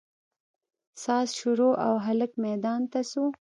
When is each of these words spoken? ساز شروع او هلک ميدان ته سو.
ساز 1.03 1.27
شروع 1.39 1.73
او 1.87 1.95
هلک 2.05 2.31
ميدان 2.43 2.81
ته 2.91 2.99
سو. 3.11 3.23